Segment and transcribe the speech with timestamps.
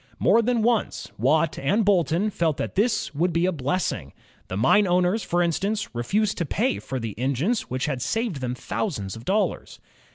[0.17, 4.13] More than once Watt and Boulton felt that this would be a blessing.
[4.47, 8.37] The mine owners, for instance, re fused to pay for the engines which had saved
[8.41, 9.79] them thou sands of dollars.